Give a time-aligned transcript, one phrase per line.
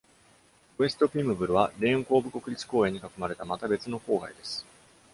[0.79, 4.65] ウエスト・ピムブルは、レーン・コーブ国立公園に囲まれたまた別の郊外です。